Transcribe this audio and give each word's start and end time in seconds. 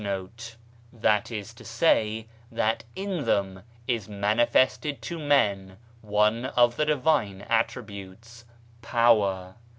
* 0.01 0.01
That 1.11 1.29
is 1.29 1.53
to 1.53 1.63
say, 1.63 2.25
that 2.51 2.83
in 2.95 3.25
them 3.25 3.61
is 3.87 4.09
manifested 4.09 4.99
to 5.03 5.19
men 5.19 5.77
one 6.01 6.45
of 6.45 6.75
the 6.75 6.85
Divine 6.87 7.41
Attributes— 7.43 8.45
power. 8.97 9.57